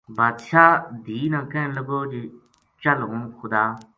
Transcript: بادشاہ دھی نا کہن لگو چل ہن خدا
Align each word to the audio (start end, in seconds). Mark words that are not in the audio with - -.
بادشاہ 0.17 0.71
دھی 1.05 1.19
نا 1.33 1.41
کہن 1.51 1.69
لگو 1.77 1.99
چل 2.81 2.97
ہن 3.09 3.21
خدا 3.39 3.63